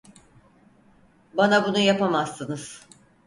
[1.33, 2.87] Bana bunu yapamazsınız.